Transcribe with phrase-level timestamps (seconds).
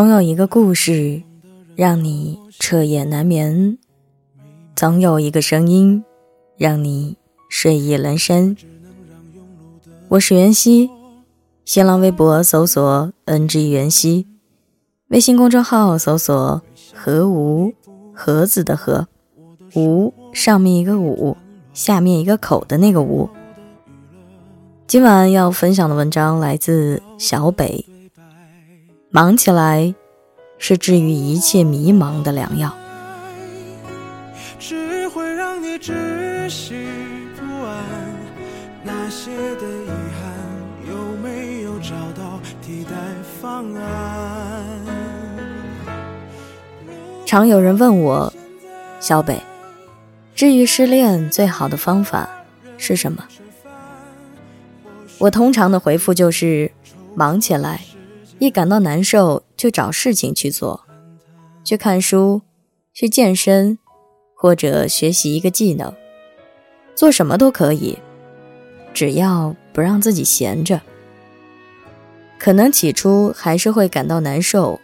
[0.00, 1.22] 总有一个故事
[1.76, 3.76] 让你彻夜难眠，
[4.74, 6.02] 总有一个声音
[6.56, 7.18] 让你
[7.50, 8.56] 睡意阑珊。
[10.08, 10.88] 我是袁熙，
[11.66, 14.26] 新浪微博搜索 “ng 袁熙”，
[15.08, 16.62] 微信公众号搜索
[16.96, 17.74] “何无
[18.14, 19.06] 盒子的盒
[19.74, 21.36] 无”，上面一个五，
[21.74, 23.28] 下面一个口的那个无。
[24.86, 27.84] 今晚要分享的文章来自小北。
[29.12, 29.92] 忙起来，
[30.56, 32.72] 是治愈一切迷茫的良药。
[34.56, 36.86] 只会让你窒息
[37.34, 37.84] 不安。
[38.84, 40.32] 那些的遗憾，
[40.88, 42.92] 有没有找到替代
[43.40, 44.64] 方案？
[47.26, 48.32] 常有人问我，
[49.00, 49.42] 小北，
[50.36, 52.30] 治愈失恋最好的方法
[52.78, 53.24] 是什么？
[55.18, 56.70] 我通常的回复就是：
[57.16, 57.80] 忙起来。
[58.40, 60.86] 一感到难受，就找事情去做，
[61.62, 62.40] 去看书，
[62.94, 63.78] 去健身，
[64.34, 65.92] 或者学习一个技能，
[66.94, 67.98] 做什么都可以，
[68.94, 70.80] 只要不让自己闲着。
[72.38, 74.80] 可能起初还是会感到难受，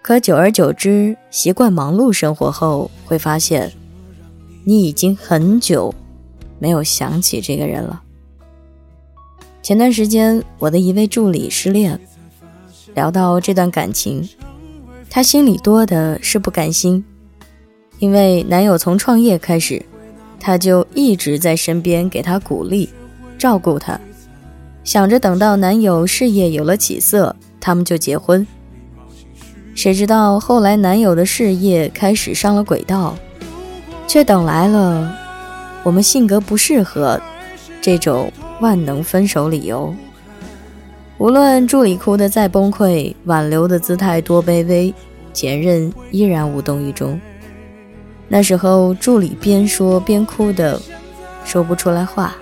[0.00, 3.72] 可久而久之，习惯忙碌生活后，会发现，
[4.62, 5.92] 你已经很久
[6.60, 8.00] 没有想起这个人了。
[9.60, 12.00] 前段时间，我的一位助理失恋。
[12.94, 14.28] 聊到这段感情，
[15.10, 17.04] 她心里多的是不甘心，
[17.98, 19.84] 因为男友从创业开始，
[20.38, 22.88] 她就一直在身边给他鼓励、
[23.38, 23.98] 照顾她，
[24.84, 28.46] 想着等到男友事业有了起色，他们就结婚。
[29.74, 33.16] 谁知道后来男友的事业开始上了轨道，
[34.06, 35.12] 却等来了
[35.82, 37.20] 我们性格不适合
[37.80, 39.92] 这种万能分手理由。
[41.24, 44.92] 无论助理哭得再崩溃，挽留的姿态多卑微，
[45.32, 47.18] 前任依然无动于衷。
[48.28, 50.78] 那时候，助理边说边哭的，
[51.42, 52.36] 说不出来话。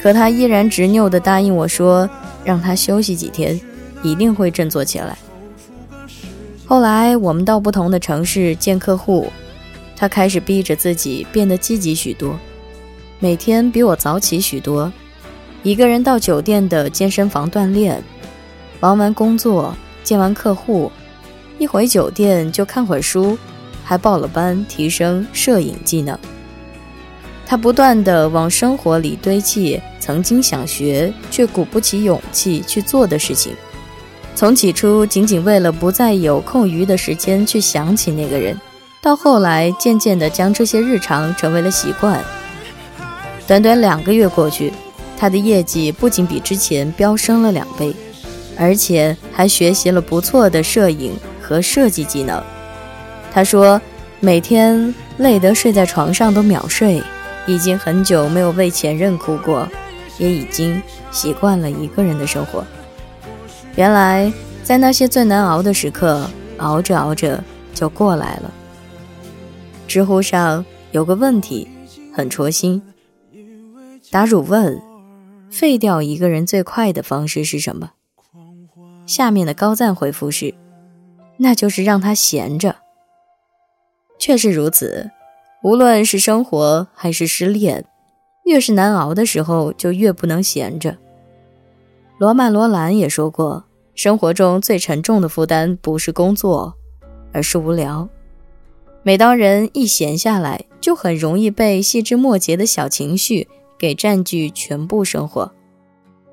[0.00, 2.10] 可他依然执拗地答应我说，
[2.42, 3.60] 让他休息几天，
[4.02, 5.16] 一定会振作起来。
[6.64, 9.28] 后来，我们到不同的城市见客户，
[9.94, 12.36] 他开始逼着自己变得积极许多，
[13.20, 14.92] 每天比我早起许多。
[15.66, 18.00] 一个人到酒店的健身房锻炼，
[18.78, 20.92] 忙完工作，见完客户，
[21.58, 23.36] 一回酒店就看会书，
[23.82, 26.16] 还报了班提升摄影技能。
[27.44, 33.52] 他不断的往生活里堆砌曾经想学却鼓不起勇气去做的事情，
[34.36, 38.56] 从起初仅仅为了不再有空余的时间去想起那个人，
[39.02, 42.24] 到后来渐渐的将这些日常成为了习惯。
[43.48, 44.72] 短短两个月过去。
[45.16, 47.94] 他的业绩不仅比之前飙升了两倍，
[48.58, 52.42] 而且还学习了不错的摄影和设计技能。
[53.32, 53.80] 他说，
[54.20, 57.02] 每天累得睡在床上都秒睡，
[57.46, 59.68] 已经很久没有为前任哭过，
[60.18, 62.64] 也已经习惯了一个人的生活。
[63.74, 66.28] 原来，在那些最难熬的时刻，
[66.58, 67.42] 熬着熬着
[67.74, 68.50] 就过来了。
[69.86, 71.68] 知乎上有个问题
[72.14, 72.82] 很戳心，
[74.10, 74.78] 答主问。
[75.50, 77.92] 废掉一个人最快的方式是什么？
[79.06, 80.54] 下面的高赞回复是：
[81.38, 82.76] 那就是让他闲着。
[84.18, 85.10] 确实如此，
[85.62, 87.84] 无论是生活还是失恋，
[88.44, 90.96] 越是难熬的时候，就越不能闲着。
[92.18, 93.64] 罗曼·罗兰也说过，
[93.94, 96.74] 生活中最沉重的负担不是工作，
[97.32, 98.08] 而是无聊。
[99.02, 103.46] 每当人一闲下来，就很容易被细枝末节的小情绪。
[103.78, 105.52] 给占据全部生活，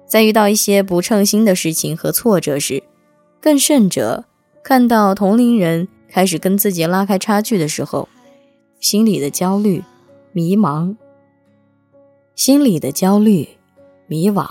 [0.06, 2.84] 在遇到一些不称心的事情和挫折时，
[3.42, 4.26] 更甚者，
[4.64, 8.08] 看到同龄人开始跟自己拉开差距的时候，
[8.80, 9.84] 心里的焦虑、
[10.32, 10.96] 迷茫，
[12.36, 13.50] 心里的焦虑、
[14.08, 14.48] 迷惘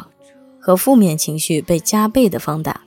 [0.61, 2.83] 和负面情绪被加倍的放大，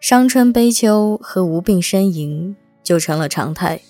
[0.00, 3.80] 伤春悲秋和无病呻吟就成了常态，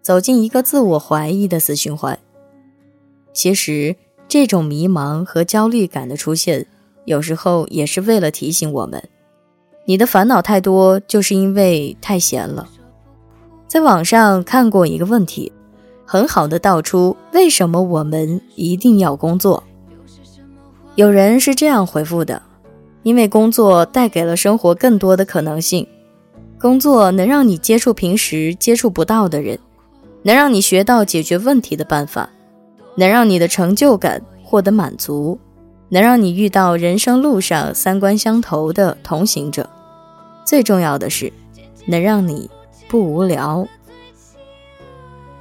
[0.00, 2.18] 走进一个自我怀疑的死循环。
[3.32, 3.96] 其实，
[4.28, 6.66] 这种迷茫和焦虑感的出现，
[7.04, 9.02] 有时候也是为了提醒我们：
[9.84, 12.68] 你的烦恼太多，就是因为太闲了。
[13.66, 15.52] 在网上看过一个问题，
[16.04, 19.62] 很好的道出为什么我们一定要工作。
[20.96, 22.42] 有人是这样回复的：
[23.04, 25.86] 因为工作带给了生活更多的可能性，
[26.58, 29.58] 工作能让你接触平时接触不到的人，
[30.24, 32.28] 能让你学到解决问题的办法。
[32.96, 35.38] 能让你的成就感获得满足，
[35.88, 39.68] 能让你遇到人生路上三观相投的同行者。
[40.44, 41.32] 最重要的是
[41.86, 42.50] 能让你
[42.88, 43.66] 不无聊。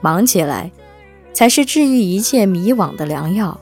[0.01, 0.71] 忙起来，
[1.33, 3.59] 才是治愈一切迷惘的良药。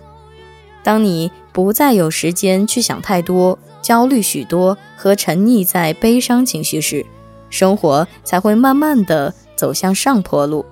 [0.84, 7.06] 当你不再有时间去想太多、焦虑许多和沉溺在悲伤情绪时，
[7.50, 10.66] 生活才会慢慢的走向上坡路。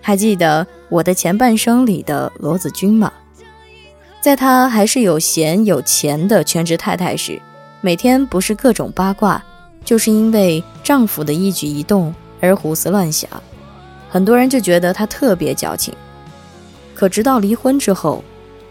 [0.00, 3.12] 还记得《我的前半生》里的罗子君吗？
[4.20, 7.40] 在她还是有闲有钱的全职太太时，
[7.80, 9.42] 每天不是各种八卦，
[9.84, 13.30] 就是因为丈夫的一举一动而胡思乱想。
[14.08, 15.94] 很多人就觉得她特别矫情。
[16.94, 18.22] 可直到离婚之后，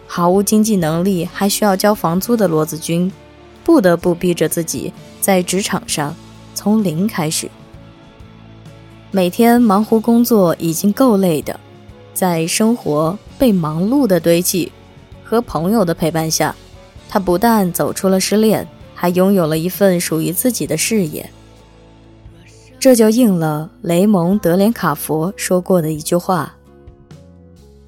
[0.06, 3.12] 毫无经济能力还需要交房租的罗子君，
[3.64, 6.16] 不得不逼着自己在职场上
[6.54, 7.50] 从零开始。
[9.12, 11.60] 每天忙活工作已经够累的，
[12.14, 14.72] 在生活被忙碌的堆砌
[15.24, 16.56] 和朋友的陪伴下，
[17.10, 21.28] 他不但走出了失恋，还拥有了一份属于自己的事业。
[22.80, 26.56] 这就应了雷蒙·德连卡佛说过的一句话：“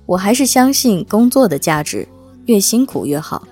[0.07, 2.07] 我还是相信工作的价值，
[2.47, 3.47] 越辛苦越好。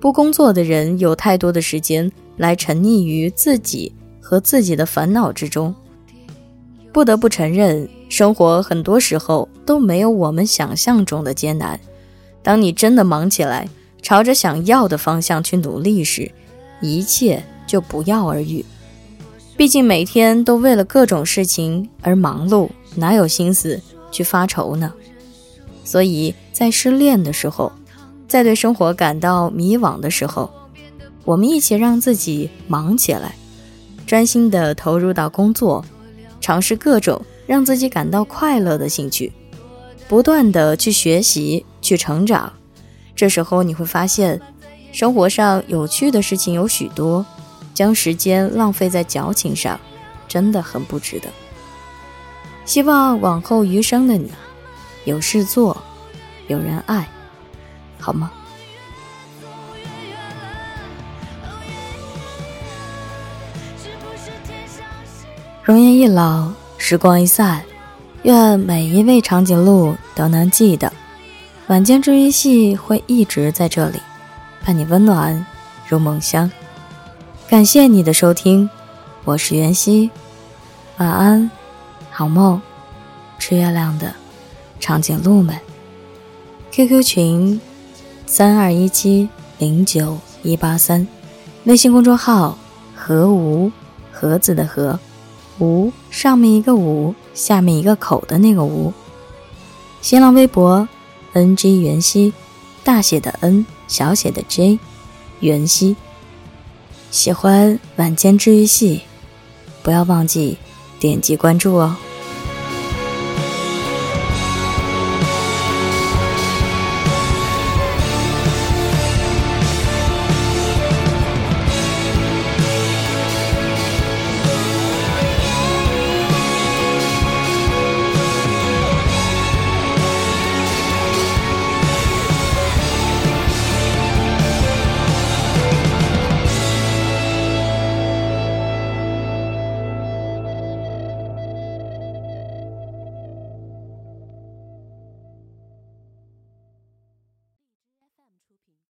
[0.00, 3.92] 不工作的人有太多的时间来沉溺于自己
[4.22, 5.74] 和自己的烦恼之中。”
[6.92, 11.78] 不得不承认，生活很多时候都没有我们想象中的艰难。
[12.42, 13.68] 当你真的忙起来，
[14.02, 16.30] 朝着想要的方向去努力时，
[16.80, 18.64] 一切就不药而愈。
[19.56, 24.92] 毕竟每天都为了各种事情而忙碌，哪有心思去发愁呢？
[25.84, 27.70] 所以在失恋的时候，
[28.26, 30.50] 在对生活感到迷惘的时候，
[31.24, 33.34] 我们一起让自己忙起来，
[34.06, 35.84] 专心的投入到工作。
[36.40, 39.32] 尝试各种让自己感到快乐的兴趣，
[40.08, 42.52] 不断的去学习、去成长。
[43.14, 44.40] 这时候你会发现，
[44.92, 47.24] 生活上有趣的事情有许多，
[47.74, 49.78] 将时间浪费在矫情上，
[50.26, 51.28] 真的很不值得。
[52.64, 54.30] 希望往后余生的你，
[55.04, 55.76] 有事做，
[56.48, 57.08] 有人爱，
[57.98, 58.32] 好吗？
[65.62, 67.62] 容颜一老，时光一散，
[68.22, 70.90] 愿每一位长颈鹿都能记得，
[71.66, 73.98] 晚间治愈系会一直在这里，
[74.64, 75.44] 伴你温暖
[75.86, 76.50] 入梦乡。
[77.46, 78.70] 感谢你的收听，
[79.24, 80.10] 我是袁熙，
[80.96, 81.50] 晚安，
[82.10, 82.58] 好梦，
[83.38, 84.14] 吃月亮的
[84.80, 85.54] 长颈鹿们。
[86.72, 87.60] QQ 群：
[88.24, 89.28] 三二一七
[89.58, 91.06] 零九一八三，
[91.64, 92.56] 微信公众号：
[92.96, 93.70] 何无
[94.10, 94.98] 盒子的盒。
[95.60, 98.92] 吴上面一个五，下面一个口的那个吴。
[100.00, 100.88] 新浪微博
[101.34, 102.32] ，ng 袁熙，
[102.82, 104.78] 大写的 N，小写的 J，
[105.40, 105.96] 袁熙。
[107.10, 109.02] 喜欢晚间治愈系，
[109.82, 110.56] 不要忘记
[110.98, 111.96] 点击关注哦。